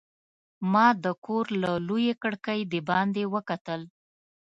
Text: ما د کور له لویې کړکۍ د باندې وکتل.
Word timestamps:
ما 0.71 0.87
د 1.03 1.05
کور 1.25 1.45
له 1.61 1.71
لویې 1.87 2.13
کړکۍ 2.23 2.61
د 2.71 2.73
باندې 2.89 3.23
وکتل. 3.33 3.81